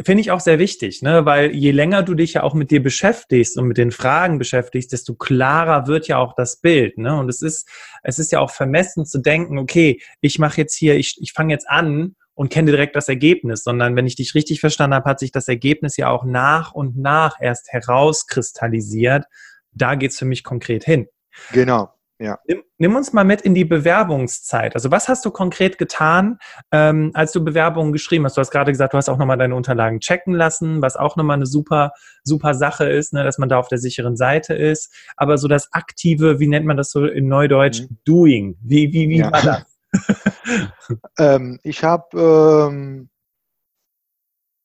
[0.00, 1.26] Finde ich auch sehr wichtig, ne?
[1.26, 4.90] weil je länger du dich ja auch mit dir beschäftigst und mit den Fragen beschäftigst,
[4.90, 6.96] desto klarer wird ja auch das Bild.
[6.96, 7.14] Ne?
[7.14, 7.68] Und es ist,
[8.02, 11.52] es ist ja auch vermessen zu denken, okay, ich mache jetzt hier, ich, ich fange
[11.52, 15.18] jetzt an und kenne direkt das Ergebnis, sondern wenn ich dich richtig verstanden habe, hat
[15.18, 19.26] sich das Ergebnis ja auch nach und nach erst herauskristallisiert.
[19.72, 21.06] Da geht's für mich konkret hin.
[21.52, 21.92] Genau.
[22.18, 22.38] Ja.
[22.46, 24.74] Nimm, nimm, uns mal mit in die Bewerbungszeit.
[24.74, 26.38] Also was hast du konkret getan,
[26.70, 28.36] ähm, als du Bewerbungen geschrieben hast?
[28.36, 31.36] Du hast gerade gesagt, du hast auch nochmal deine Unterlagen checken lassen, was auch nochmal
[31.36, 34.94] eine super, super Sache ist, ne, dass man da auf der sicheren Seite ist.
[35.16, 37.98] Aber so das aktive, wie nennt man das so in Neudeutsch, mhm.
[38.04, 38.56] Doing.
[38.62, 39.32] Wie, wie, wie ja.
[39.32, 39.64] war das?
[41.18, 43.10] ähm, ich habe ähm,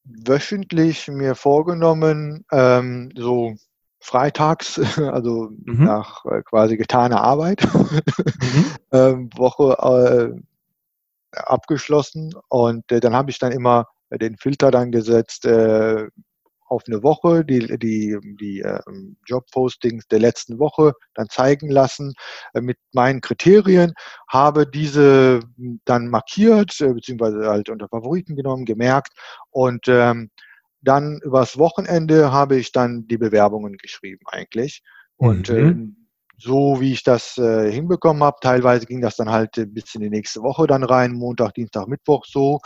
[0.04, 3.56] wöchentlich mir vorgenommen, ähm, so
[4.00, 5.86] freitags, also mhm.
[5.86, 8.66] nach äh, quasi getaner Arbeit, mhm.
[8.92, 15.46] ähm, Woche äh, abgeschlossen und äh, dann habe ich dann immer den Filter dann gesetzt
[15.46, 16.08] äh,
[16.68, 18.80] auf eine Woche, die, die, die äh,
[19.26, 22.14] Jobpostings der letzten Woche dann zeigen lassen
[22.54, 23.94] äh, mit meinen Kriterien,
[24.28, 25.40] habe diese
[25.86, 29.14] dann markiert, äh, beziehungsweise halt unter Favoriten genommen, gemerkt
[29.50, 30.30] und ähm,
[30.88, 34.84] dann übers Wochenende habe ich dann die Bewerbungen geschrieben eigentlich.
[35.18, 35.96] Und mhm.
[35.98, 40.02] äh, so wie ich das äh, hinbekommen habe, teilweise ging das dann halt bis in
[40.02, 42.60] die nächste Woche dann rein, Montag, Dienstag, Mittwoch so.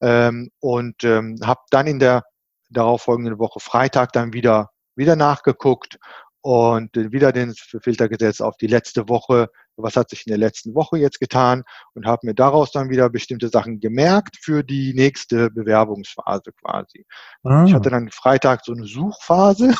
[0.00, 2.24] Ähm, und ähm, habe dann in der
[2.70, 5.98] darauffolgenden Woche Freitag dann wieder, wieder nachgeguckt
[6.40, 9.48] und wieder den Filter gesetzt auf die letzte Woche,
[9.82, 11.62] was hat sich in der letzten Woche jetzt getan
[11.94, 17.06] und habe mir daraus dann wieder bestimmte Sachen gemerkt für die nächste Bewerbungsphase quasi.
[17.44, 17.64] Ah.
[17.66, 19.74] Ich hatte dann Freitag so eine Suchphase,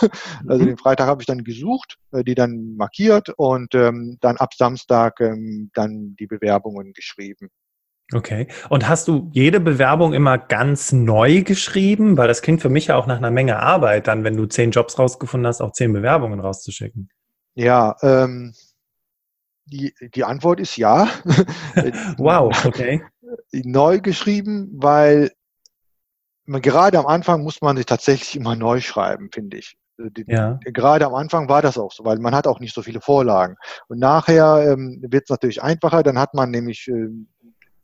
[0.47, 0.69] also mhm.
[0.69, 5.21] den Freitag habe ich dann gesucht, äh, die dann markiert und ähm, dann ab Samstag
[5.21, 7.51] ähm, dann die Bewerbungen geschrieben.
[8.15, 8.49] Okay.
[8.71, 12.17] Und hast du jede Bewerbung immer ganz neu geschrieben?
[12.17, 14.71] Weil das klingt für mich ja auch nach einer Menge Arbeit, dann, wenn du zehn
[14.71, 17.11] Jobs rausgefunden hast, auch zehn Bewerbungen rauszuschicken.
[17.55, 18.55] Ja, ähm,
[19.69, 21.09] die, die Antwort ist ja.
[22.19, 23.03] wow, okay.
[23.53, 25.31] Neu geschrieben, weil
[26.47, 29.77] man, gerade am Anfang muss man sich tatsächlich immer neu schreiben, finde ich.
[29.99, 30.59] Also ja.
[30.65, 33.57] Gerade am Anfang war das auch so, weil man hat auch nicht so viele Vorlagen.
[33.89, 37.09] Und nachher ähm, wird es natürlich einfacher, dann hat man nämlich äh,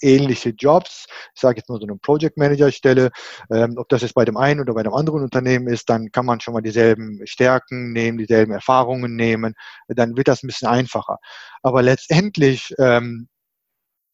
[0.01, 1.07] ähnliche Jobs.
[1.35, 3.11] Ich sage jetzt nur so eine Project Manager Stelle.
[3.51, 6.27] Ähm, ob das jetzt bei dem einen oder bei dem anderen Unternehmen ist, dann kann
[6.27, 9.55] man schon mal dieselben Stärken nehmen, dieselben Erfahrungen nehmen.
[9.89, 11.19] Dann wird das ein bisschen einfacher.
[11.63, 13.29] Aber letztendlich, ähm,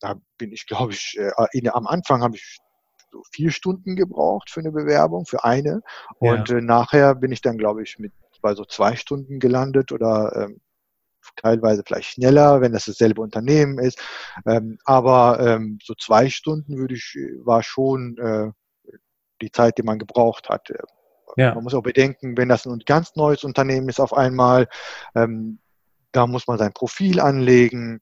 [0.00, 2.58] da bin ich, glaube ich, äh, in, am Anfang habe ich
[3.12, 5.82] so vier Stunden gebraucht für eine Bewerbung, für eine.
[6.18, 6.58] Und ja.
[6.58, 10.60] äh, nachher bin ich dann, glaube ich, mit bei so zwei Stunden gelandet oder ähm,
[11.40, 13.98] teilweise vielleicht schneller, wenn das dasselbe Unternehmen ist.
[14.46, 18.50] Ähm, aber ähm, so zwei Stunden würde ich, war schon äh,
[19.40, 20.72] die Zeit, die man gebraucht hat.
[21.36, 21.54] Ja.
[21.54, 24.68] Man muss auch bedenken, wenn das ein ganz neues Unternehmen ist auf einmal,
[25.14, 25.60] ähm,
[26.12, 28.00] da muss man sein Profil anlegen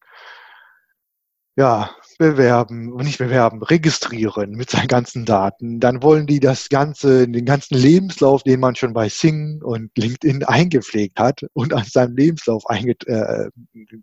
[1.58, 5.80] ja, bewerben, nicht bewerben, registrieren mit seinen ganzen Daten.
[5.80, 10.44] Dann wollen die das ganze, den ganzen Lebenslauf, den man schon bei Sing und LinkedIn
[10.44, 13.50] eingepflegt hat und an seinem Lebenslauf äh,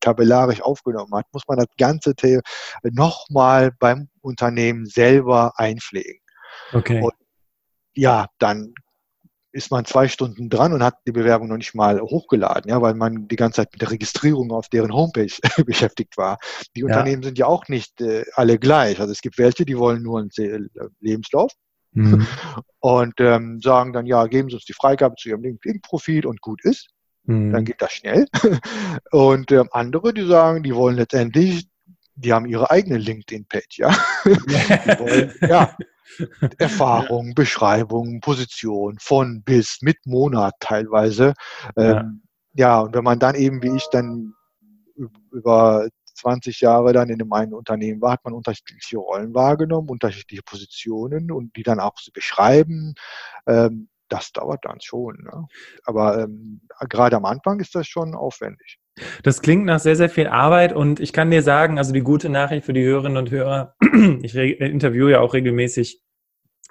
[0.01, 2.13] tabellarisch aufgenommen hat, muss man das ganze
[2.83, 6.19] nochmal beim Unternehmen selber einpflegen.
[6.73, 7.01] Okay.
[7.01, 7.13] Und
[7.93, 8.73] ja, dann
[9.55, 12.93] ist man zwei Stunden dran und hat die Bewerbung noch nicht mal hochgeladen, ja, weil
[12.93, 15.31] man die ganze Zeit mit der Registrierung auf deren Homepage
[15.65, 16.37] beschäftigt war.
[16.75, 16.87] Die ja.
[16.87, 18.99] Unternehmen sind ja auch nicht äh, alle gleich.
[18.99, 21.53] Also es gibt welche, die wollen nur einen Lebenslauf
[21.93, 22.27] mhm.
[22.79, 26.59] und ähm, sagen dann, ja, geben Sie uns die Freigabe zu Ihrem LinkedIn-Profil und gut
[26.65, 26.89] ist.
[27.23, 27.53] Mhm.
[27.53, 28.27] Dann geht das schnell.
[29.11, 31.67] Und ähm, andere, die sagen, die wollen letztendlich,
[32.13, 33.97] die haben ihre eigene LinkedIn-Page, ja.
[34.25, 35.75] die wollen, ja,
[36.57, 41.33] Erfahrung, Beschreibung, Position von bis mit Monat teilweise.
[41.75, 42.01] Ja.
[42.01, 42.21] Ähm,
[42.53, 44.33] ja, und wenn man dann eben wie ich dann
[45.31, 50.43] über 20 Jahre dann in einem einen Unternehmen war, hat man unterschiedliche Rollen wahrgenommen, unterschiedliche
[50.43, 52.95] Positionen und die dann auch zu beschreiben.
[53.47, 55.17] Ähm, das dauert dann schon.
[55.23, 55.47] Ne?
[55.83, 58.79] Aber ähm, gerade am Anfang ist das schon aufwendig.
[59.23, 62.29] Das klingt nach sehr, sehr viel Arbeit und ich kann dir sagen, also die gute
[62.29, 63.75] Nachricht für die Hörerinnen und Hörer,
[64.21, 66.04] ich interviewe ja auch regelmäßig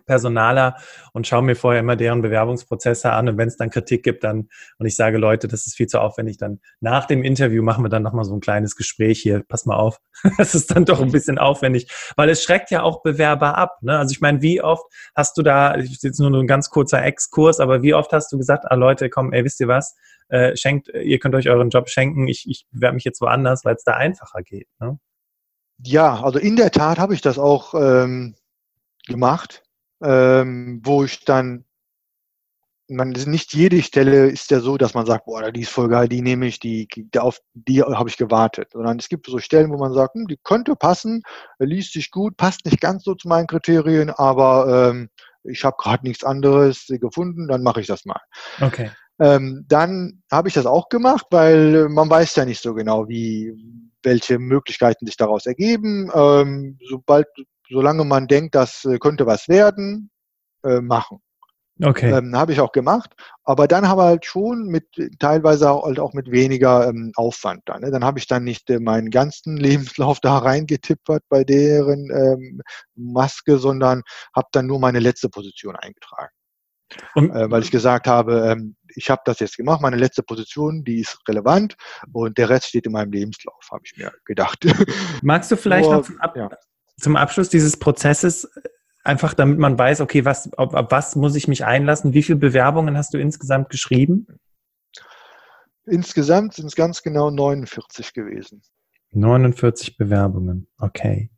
[0.07, 0.77] Personaler
[1.13, 4.49] und schaue mir vorher immer deren Bewerbungsprozesse an und wenn es dann Kritik gibt, dann
[4.79, 7.89] und ich sage, Leute, das ist viel zu aufwendig, dann nach dem Interview machen wir
[7.89, 9.99] dann nochmal so ein kleines Gespräch hier, pass mal auf,
[10.39, 13.79] das ist dann doch ein bisschen aufwendig, weil es schreckt ja auch Bewerber ab.
[13.83, 13.99] Ne?
[13.99, 17.83] Also ich meine, wie oft hast du da, jetzt nur ein ganz kurzer Exkurs, aber
[17.83, 19.95] wie oft hast du gesagt, ah Leute, komm, ey, wisst ihr was,
[20.29, 23.75] äh, schenkt, ihr könnt euch euren Job schenken, ich, ich bewerbe mich jetzt woanders, weil
[23.75, 24.69] es da einfacher geht.
[24.81, 24.99] Ne?
[25.79, 28.37] Ja, also in der Tat habe ich das auch ähm,
[29.07, 29.63] gemacht
[30.03, 31.65] ähm, wo ich dann,
[32.89, 36.09] man, nicht jede Stelle ist ja so, dass man sagt, boah, die ist voll geil,
[36.09, 38.71] die nehme ich, die, auf die habe ich gewartet.
[38.73, 41.23] Sondern es gibt so Stellen, wo man sagt, hm, die könnte passen,
[41.59, 45.09] liest sich gut, passt nicht ganz so zu meinen Kriterien, aber ähm,
[45.45, 48.21] ich habe gerade nichts anderes gefunden, dann mache ich das mal.
[48.61, 48.91] Okay.
[49.21, 53.53] Ähm, dann habe ich das auch gemacht, weil man weiß ja nicht so genau, wie
[54.03, 56.11] welche Möglichkeiten sich daraus ergeben.
[56.15, 57.27] Ähm, sobald
[57.69, 60.11] solange man denkt, das äh, könnte was werden,
[60.65, 61.21] äh, machen.
[61.83, 62.13] Okay.
[62.13, 63.15] Ähm, habe ich auch gemacht.
[63.43, 64.87] Aber dann habe ich halt schon mit
[65.19, 67.83] teilweise halt auch mit weniger ähm, Aufwand dann.
[67.83, 67.91] Ne?
[67.91, 69.57] Dann habe ich dann nicht äh, meinen ganzen
[69.97, 72.63] Lebenslauf da reingetippert bei deren ähm,
[72.95, 74.03] Maske, sondern
[74.35, 76.33] habe dann nur meine letzte Position eingetragen.
[77.17, 81.01] Äh, weil ich gesagt habe, ähm, ich habe das jetzt gemacht, meine letzte Position, die
[81.01, 81.75] ist relevant
[82.13, 84.65] und der Rest steht in meinem Lebenslauf, habe ich mir gedacht.
[85.23, 86.51] Magst du vielleicht Nur, noch zum, Ab ja
[86.99, 88.49] zum Abschluss dieses Prozesses
[89.03, 92.15] einfach, damit man weiß, okay, was, auf, auf was muss ich mich einlassen?
[92.15, 94.27] Wie viele Bewerbungen hast du insgesamt geschrieben?
[95.87, 98.63] Insgesamt sind es ganz genau 49 gewesen.
[99.17, 101.31] 49 Bewerbungen, okay.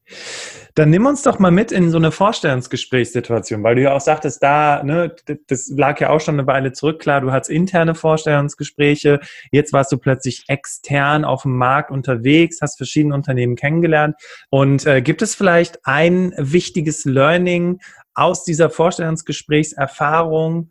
[0.75, 4.43] Dann nimm uns doch mal mit in so eine Vorstellungsgesprächssituation, weil du ja auch sagtest,
[4.43, 5.15] da, ne,
[5.49, 9.91] das lag ja auch schon eine Weile zurück, klar, du hattest interne Vorstellungsgespräche, jetzt warst
[9.91, 14.17] du plötzlich extern auf dem Markt unterwegs, hast verschiedene Unternehmen kennengelernt
[14.51, 17.81] und äh, gibt es vielleicht ein wichtiges Learning
[18.15, 20.71] aus dieser Vorstellungsgesprächserfahrung,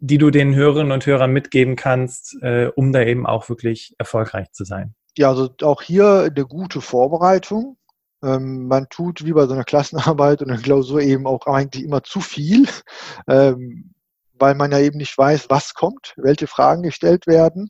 [0.00, 4.52] die du den Hörerinnen und Hörern mitgeben kannst, äh, um da eben auch wirklich erfolgreich
[4.52, 4.94] zu sein?
[5.18, 7.76] Ja, also auch hier eine gute Vorbereitung.
[8.22, 12.04] Ähm, man tut wie bei so einer Klassenarbeit und einer Klausur eben auch eigentlich immer
[12.04, 12.68] zu viel,
[13.28, 13.94] ähm,
[14.34, 17.66] weil man ja eben nicht weiß, was kommt, welche Fragen gestellt werden.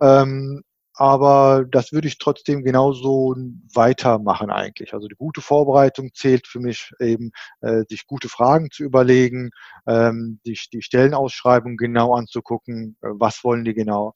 [0.00, 0.62] Ähm,
[0.94, 3.34] aber das würde ich trotzdem genauso
[3.74, 4.94] weitermachen eigentlich.
[4.94, 9.50] Also die gute Vorbereitung zählt für mich eben, äh, sich gute Fragen zu überlegen,
[9.88, 14.14] ähm, sich die Stellenausschreibung genau anzugucken, äh, was wollen die genau.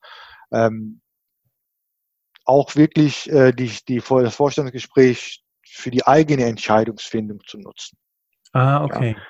[0.53, 1.01] Ähm,
[2.47, 7.99] auch wirklich äh, die, die, das Vorstellungsgespräch für die eigene Entscheidungsfindung zu nutzen.
[8.53, 9.17] Ah, okay.
[9.17, 9.23] Ja.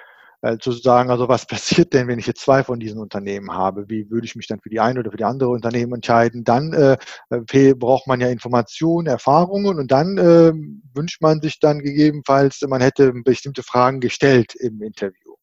[0.42, 3.88] Äh, zu sagen, also was passiert denn, wenn ich jetzt zwei von diesen Unternehmen habe?
[3.88, 6.44] Wie würde ich mich dann für die eine oder für die andere Unternehmen entscheiden?
[6.44, 6.96] Dann äh,
[7.30, 10.52] äh braucht man ja Informationen, Erfahrungen und dann äh,
[10.94, 15.34] wünscht man sich dann gegebenenfalls, man hätte bestimmte Fragen gestellt im Interview.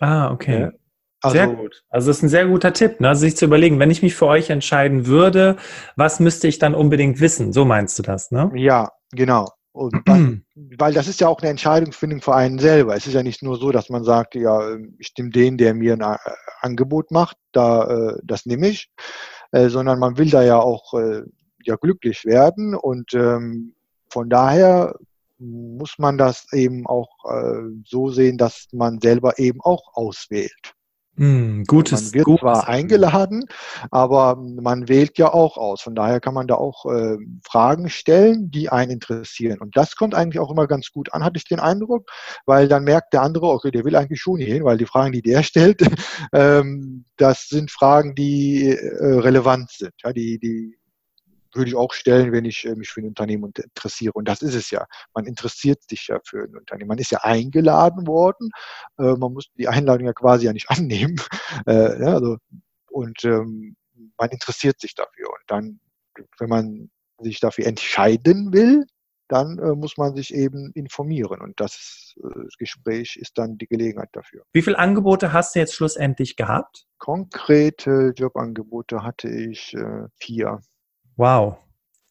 [0.00, 0.70] Ah, okay.
[1.24, 1.84] Also, sehr gut.
[1.88, 3.08] Also das ist ein sehr guter Tipp, ne?
[3.08, 5.56] Also sich zu überlegen, wenn ich mich für euch entscheiden würde,
[5.96, 7.52] was müsste ich dann unbedingt wissen?
[7.52, 8.50] So meinst du das, ne?
[8.54, 9.48] Ja, genau.
[10.04, 10.44] Dann,
[10.78, 12.94] weil das ist ja auch eine Entscheidungsfindung für einen selber.
[12.94, 15.94] Es ist ja nicht nur so, dass man sagt, ja, ich stimme den, der mir
[15.94, 16.16] ein äh,
[16.60, 18.90] Angebot macht, da, äh, das nehme ich,
[19.50, 20.94] äh, sondern man will da ja auch
[21.66, 23.74] ja glücklich werden und ähm,
[24.10, 24.94] von daher
[25.38, 27.08] muss man das eben auch
[27.84, 30.73] so sehen, dass man selber eben auch auswählt.
[31.16, 32.40] Mm, gutes, man wird gutes.
[32.40, 33.44] zwar eingeladen,
[33.90, 35.80] aber man wählt ja auch aus.
[35.80, 39.60] Von daher kann man da auch äh, Fragen stellen, die einen interessieren.
[39.60, 42.10] Und das kommt eigentlich auch immer ganz gut an, hatte ich den Eindruck,
[42.46, 45.12] weil dann merkt der andere, okay, der will eigentlich schon hier hin, weil die Fragen,
[45.12, 45.82] die der stellt,
[46.32, 50.76] ähm, das sind Fragen, die äh, relevant sind, ja, die, die
[51.54, 54.12] würde ich auch stellen, wenn ich äh, mich für ein Unternehmen interessiere.
[54.12, 54.86] Und das ist es ja.
[55.14, 56.88] Man interessiert sich ja für ein Unternehmen.
[56.88, 58.50] Man ist ja eingeladen worden.
[58.98, 61.20] Äh, man muss die Einladung ja quasi ja nicht annehmen.
[61.66, 62.36] Äh, also,
[62.90, 63.76] und ähm,
[64.18, 65.28] man interessiert sich dafür.
[65.28, 65.80] Und dann,
[66.38, 68.86] wenn man sich dafür entscheiden will,
[69.28, 71.40] dann äh, muss man sich eben informieren.
[71.40, 74.44] Und das äh, Gespräch ist dann die Gelegenheit dafür.
[74.52, 76.86] Wie viele Angebote hast du jetzt schlussendlich gehabt?
[76.98, 80.60] Konkrete Jobangebote hatte ich äh, vier.
[81.16, 81.58] Wow.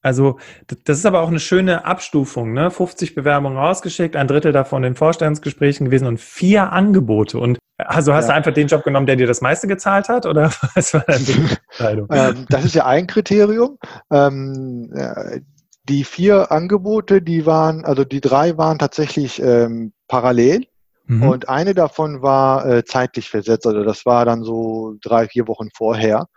[0.04, 0.38] Also
[0.84, 2.70] das ist aber auch eine schöne Abstufung, ne?
[2.70, 7.40] 50 Bewerbungen rausgeschickt, ein Drittel davon in Vorstellungsgesprächen gewesen und vier Angebote.
[7.40, 8.32] Und also hast ja.
[8.32, 11.60] du einfach den Job genommen, der dir das meiste gezahlt hat, oder was war deine
[11.70, 12.08] Entscheidung?
[12.12, 13.78] ähm, das ist ja ein Kriterium.
[14.12, 15.40] Ähm, äh,
[15.88, 20.66] die vier Angebote, die waren, also die drei waren tatsächlich ähm, parallel.
[21.06, 21.24] Mhm.
[21.24, 25.70] Und eine davon war äh, zeitlich versetzt, also das war dann so drei, vier Wochen
[25.76, 26.28] vorher.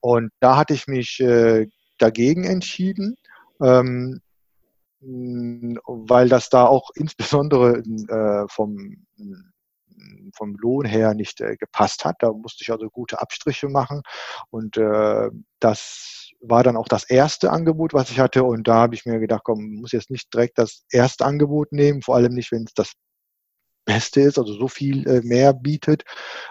[0.00, 1.66] Und da hatte ich mich äh,
[1.98, 3.16] dagegen entschieden,
[3.62, 4.20] ähm,
[5.00, 9.06] weil das da auch insbesondere äh, vom,
[10.34, 12.16] vom Lohn her nicht äh, gepasst hat.
[12.20, 14.02] Da musste ich also gute Abstriche machen
[14.50, 15.30] und äh,
[15.60, 19.18] das war dann auch das erste Angebot, was ich hatte und da habe ich mir
[19.18, 22.74] gedacht, komm, muss jetzt nicht direkt das erste Angebot nehmen, vor allem nicht, wenn es
[22.74, 22.92] das
[23.84, 26.04] Beste ist, also so viel äh, mehr bietet,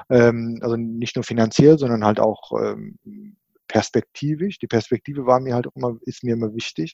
[0.10, 2.98] ähm, also nicht nur finanziell, sondern halt auch ähm,
[3.68, 4.60] perspektivisch.
[4.60, 6.94] Die Perspektive war mir halt immer, ist mir immer wichtig.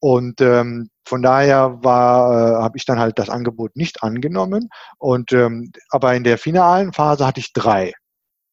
[0.00, 4.70] Und ähm, von daher war, äh, habe ich dann halt das Angebot nicht angenommen.
[4.98, 7.92] Und ähm, aber in der finalen Phase hatte ich drei.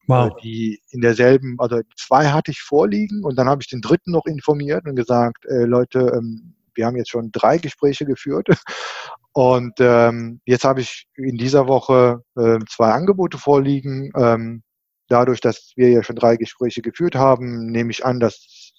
[0.06, 0.30] Wow.
[0.30, 4.10] Äh, die in derselben, also zwei hatte ich vorliegen und dann habe ich den dritten
[4.12, 8.48] noch informiert und gesagt, äh, Leute, ähm, wir haben jetzt schon drei Gespräche geführt
[9.32, 14.10] und ähm, jetzt habe ich in dieser Woche äh, zwei Angebote vorliegen.
[14.16, 14.62] Ähm,
[15.08, 18.72] dadurch, dass wir ja schon drei Gespräche geführt haben, nehme ich an, dass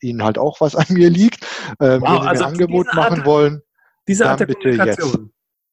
[0.00, 1.46] Ihnen halt auch was an mir liegt.
[1.80, 3.62] Ähm, wow, wenn Sie also ein Angebot machen Art, wollen,
[4.08, 5.02] diese Art dann bitte jetzt.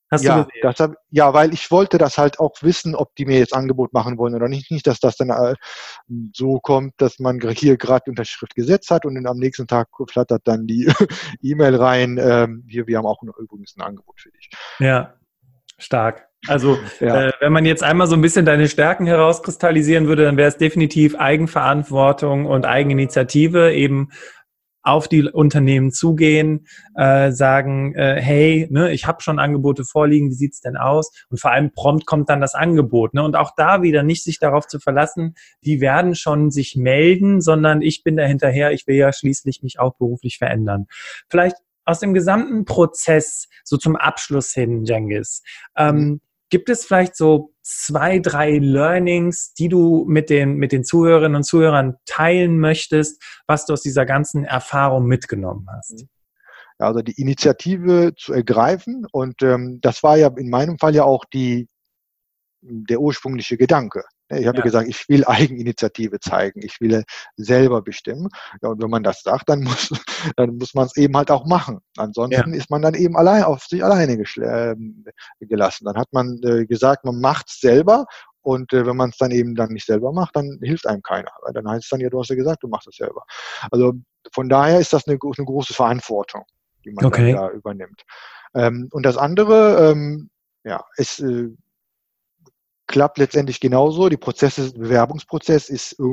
[0.09, 3.39] Hast ja, das hab, ja, weil ich wollte das halt auch wissen, ob die mir
[3.39, 4.71] jetzt Angebot machen wollen oder nicht.
[4.71, 5.53] Nicht, dass das dann äh,
[6.33, 10.65] so kommt, dass man hier gerade Unterschrift gesetzt hat und am nächsten Tag flattert dann
[10.65, 10.85] die
[11.41, 12.17] E-Mail rein.
[12.21, 14.49] Ähm, hier, wir haben auch übrigens ein Angebot für dich.
[14.79, 15.13] Ja,
[15.77, 16.27] stark.
[16.47, 17.27] Also ja.
[17.27, 20.57] äh, wenn man jetzt einmal so ein bisschen deine Stärken herauskristallisieren würde, dann wäre es
[20.57, 24.09] definitiv Eigenverantwortung und Eigeninitiative, eben
[24.87, 30.35] auf die Unternehmen zugehen, äh, sagen, äh, hey, ne, ich habe schon Angebote vorliegen, wie
[30.35, 31.11] sieht's denn aus?
[31.29, 33.13] Und vor allem prompt kommt dann das Angebot.
[33.13, 33.21] Ne?
[33.21, 35.35] Und auch da wieder nicht sich darauf zu verlassen,
[35.65, 39.77] die werden schon sich melden, sondern ich bin da hinterher, ich will ja schließlich mich
[39.77, 40.85] auch beruflich verändern.
[41.29, 45.41] Vielleicht aus dem gesamten Prozess, so zum Abschluss hin, Jengis,
[45.75, 46.21] ähm, mhm.
[46.49, 51.43] Gibt es vielleicht so zwei, drei Learnings, die du mit den, mit den Zuhörerinnen und
[51.43, 56.05] Zuhörern teilen möchtest, was du aus dieser ganzen Erfahrung mitgenommen hast?
[56.77, 61.25] Also die Initiative zu ergreifen und ähm, das war ja in meinem Fall ja auch
[61.25, 61.67] die,
[62.61, 64.03] der ursprüngliche Gedanke.
[64.29, 64.63] Ich habe ja.
[64.63, 67.03] gesagt, ich will Eigeninitiative zeigen, ich will
[67.37, 68.29] selber bestimmen.
[68.61, 69.89] Ja, und wenn man das sagt, dann muss,
[70.35, 71.79] dann muss man es eben halt auch machen.
[71.97, 72.57] Ansonsten ja.
[72.57, 74.75] ist man dann eben allein auf sich alleine äh,
[75.39, 75.85] gelassen.
[75.85, 78.05] Dann hat man äh, gesagt, man macht es selber
[78.41, 81.31] und äh, wenn man es dann eben dann nicht selber macht, dann hilft einem keiner.
[81.41, 83.23] Weil dann heißt es dann, ja, du hast ja gesagt, du machst es selber.
[83.71, 83.93] Also
[84.31, 86.43] von daher ist das eine, eine große Verantwortung,
[86.85, 87.33] die man okay.
[87.33, 88.03] da übernimmt.
[88.55, 90.29] Ähm, und das andere, ähm,
[90.63, 91.49] ja, ist äh,
[92.87, 94.09] klappt letztendlich genauso.
[94.09, 96.03] Die Prozesse, der Bewerbungsprozess ist äh,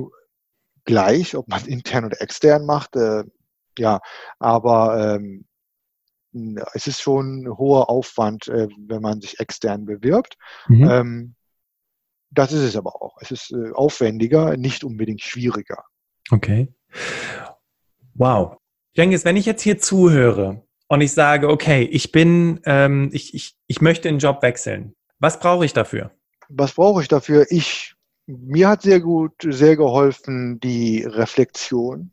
[0.85, 2.97] gleich, ob man intern oder extern macht.
[2.97, 3.25] Äh,
[3.79, 4.01] ja,
[4.39, 5.47] aber ähm,
[6.73, 10.37] es ist schon ein hoher Aufwand, äh, wenn man sich extern bewirbt.
[10.69, 10.91] Mhm.
[10.91, 11.35] Ähm,
[12.31, 13.17] das ist es aber auch.
[13.21, 15.85] Es ist äh, aufwendiger, nicht unbedingt schwieriger.
[16.31, 16.75] Okay.
[18.15, 18.57] Wow.
[18.97, 23.57] Jengis, wenn ich jetzt hier zuhöre und ich sage, okay, ich bin, ähm, ich, ich,
[23.67, 26.11] ich möchte den Job wechseln, was brauche ich dafür?
[26.49, 27.47] Was brauche ich dafür?
[27.51, 27.95] Ich,
[28.27, 32.13] mir hat sehr gut, sehr geholfen die Reflexion,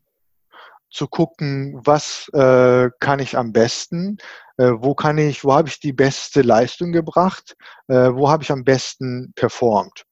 [0.92, 4.18] zu gucken, was äh, kann ich am besten,
[4.58, 7.56] äh, wo kann ich, wo habe ich die beste Leistung gebracht,
[7.88, 10.04] äh, wo habe ich am besten performt.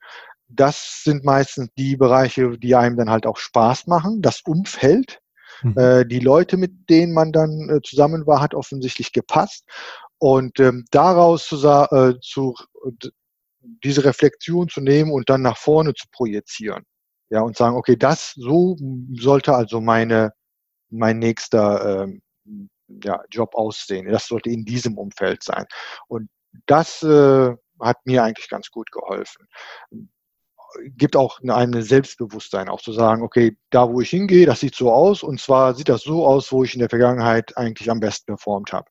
[0.48, 4.22] Das sind meistens die Bereiche, die einem dann halt auch Spaß machen.
[4.22, 5.20] Das Umfeld,
[5.62, 5.76] mhm.
[5.76, 9.64] Äh, die Leute, mit denen man dann äh, zusammen war, hat offensichtlich gepasst.
[10.18, 12.54] Und ähm, daraus zu, äh, zu
[13.60, 16.84] diese Reflexion zu nehmen und dann nach vorne zu projizieren.
[17.30, 18.76] Ja, und sagen, okay, das so
[19.12, 20.32] sollte also meine,
[20.90, 22.22] mein nächster ähm,
[23.04, 24.10] ja, Job aussehen.
[24.10, 25.66] Das sollte in diesem Umfeld sein.
[26.08, 26.28] Und
[26.66, 29.46] das äh, hat mir eigentlich ganz gut geholfen.
[30.96, 34.92] gibt auch ein Selbstbewusstsein, auch zu sagen, okay, da wo ich hingehe, das sieht so
[34.92, 38.26] aus und zwar sieht das so aus, wo ich in der Vergangenheit eigentlich am besten
[38.26, 38.90] performt habe.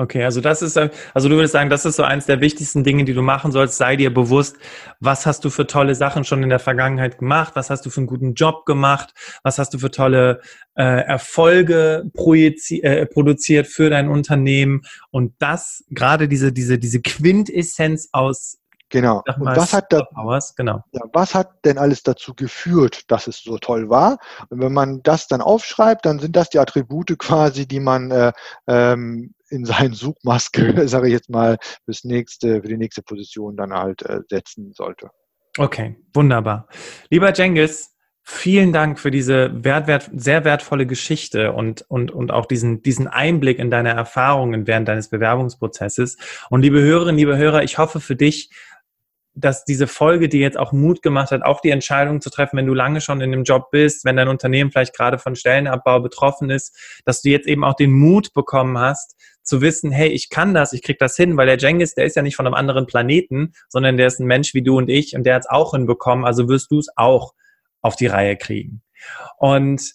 [0.00, 3.04] Okay, also das ist, also du würdest sagen, das ist so eins der wichtigsten Dinge,
[3.04, 3.78] die du machen sollst.
[3.78, 4.56] Sei dir bewusst,
[5.00, 7.56] was hast du für tolle Sachen schon in der Vergangenheit gemacht?
[7.56, 9.12] Was hast du für einen guten Job gemacht?
[9.42, 10.40] Was hast du für tolle
[10.76, 14.82] äh, Erfolge äh, produziert für dein Unternehmen?
[15.10, 18.58] Und das, gerade diese, diese, diese Quintessenz aus
[18.90, 19.22] Genau.
[19.38, 20.08] Und was hat, da,
[20.56, 20.82] genau.
[20.92, 24.16] Ja, was hat denn alles dazu geführt, dass es so toll war?
[24.48, 28.32] Und wenn man das dann aufschreibt, dann sind das die Attribute quasi, die man äh,
[28.66, 33.72] ähm, in seinen Suchmaske, sage ich jetzt mal, fürs nächste, für die nächste Position dann
[33.72, 35.10] halt äh, setzen sollte.
[35.56, 36.68] Okay, wunderbar.
[37.10, 42.46] Lieber Jengis, vielen Dank für diese wert, wert, sehr wertvolle Geschichte und, und, und auch
[42.46, 46.18] diesen, diesen Einblick in deine Erfahrungen während deines Bewerbungsprozesses.
[46.50, 48.50] Und liebe Hörerinnen, liebe Hörer, ich hoffe für dich,
[49.34, 52.66] dass diese Folge dir jetzt auch Mut gemacht hat, auch die Entscheidung zu treffen, wenn
[52.66, 56.50] du lange schon in dem Job bist, wenn dein Unternehmen vielleicht gerade von Stellenabbau betroffen
[56.50, 59.16] ist, dass du jetzt eben auch den Mut bekommen hast,
[59.48, 62.16] zu wissen, hey, ich kann das, ich krieg das hin, weil der Jengis, der ist
[62.16, 65.16] ja nicht von einem anderen Planeten, sondern der ist ein Mensch wie du und ich
[65.16, 67.34] und der hat es auch hinbekommen, also wirst du es auch
[67.80, 68.82] auf die Reihe kriegen.
[69.38, 69.94] Und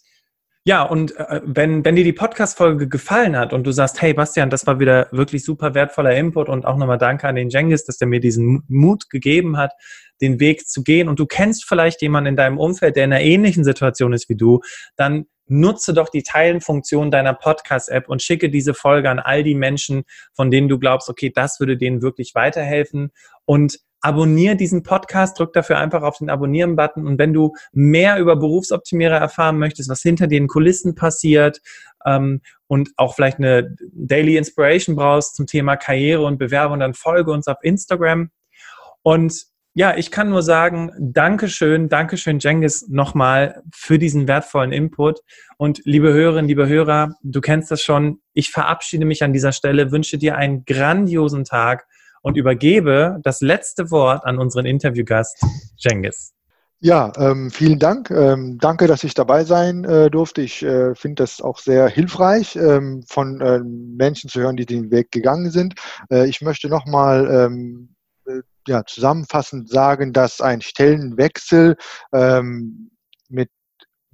[0.66, 4.50] ja, und äh, wenn, wenn dir die Podcast-Folge gefallen hat und du sagst, hey Bastian,
[4.50, 7.98] das war wieder wirklich super wertvoller Input und auch nochmal danke an den Jengis, dass
[7.98, 9.74] der mir diesen Mut gegeben hat,
[10.22, 13.22] den Weg zu gehen und du kennst vielleicht jemanden in deinem Umfeld, der in einer
[13.22, 14.62] ähnlichen Situation ist wie du,
[14.96, 20.04] dann nutze doch die Teilenfunktion deiner Podcast-App und schicke diese Folge an all die Menschen,
[20.34, 23.12] von denen du glaubst, okay, das würde denen wirklich weiterhelfen.
[23.46, 27.08] Und abonniere diesen Podcast, drück dafür einfach auf den Abonnieren-Button.
[27.08, 31.62] Und wenn du mehr über Berufsoptimierer erfahren möchtest, was hinter den Kulissen passiert
[32.06, 37.32] ähm, und auch vielleicht eine Daily Inspiration brauchst zum Thema Karriere und Bewerbung, dann folge
[37.32, 38.30] uns auf Instagram.
[39.04, 39.46] Und
[39.76, 45.22] ja, ich kann nur sagen, Dankeschön, Dankeschön, Jengis, nochmal für diesen wertvollen Input.
[45.58, 48.20] Und liebe Hörerinnen, liebe Hörer, du kennst das schon.
[48.34, 51.88] Ich verabschiede mich an dieser Stelle, wünsche dir einen grandiosen Tag
[52.22, 55.44] und übergebe das letzte Wort an unseren Interviewgast,
[55.78, 56.34] Jengis.
[56.80, 58.12] Ja, ähm, vielen Dank.
[58.12, 60.42] Ähm, danke, dass ich dabei sein äh, durfte.
[60.42, 64.92] Ich äh, finde das auch sehr hilfreich, ähm, von äh, Menschen zu hören, die den
[64.92, 65.76] Weg gegangen sind.
[66.12, 68.03] Äh, ich möchte nochmal ähm, äh,
[68.68, 71.76] ja, zusammenfassend sagen, dass ein Stellenwechsel
[72.14, 72.92] ähm,
[73.30, 73.50] mit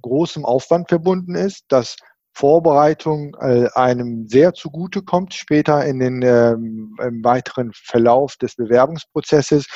[0.02, 1.96] großem Aufwand verbunden ist, dass
[2.32, 9.66] Vorbereitung äh, einem sehr zugute kommt später in den ähm, im weiteren Verlauf des Bewerbungsprozesses.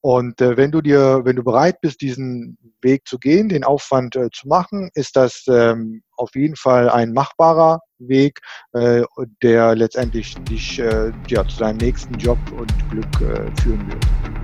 [0.00, 4.16] Und äh, wenn du dir, wenn du bereit bist, diesen Weg zu gehen, den Aufwand
[4.16, 8.40] äh, zu machen, ist das ähm, auf jeden Fall ein machbarer Weg,
[8.72, 9.02] äh,
[9.42, 14.39] der letztendlich dich äh, ja, zu deinem nächsten Job und Glück äh, führen wird.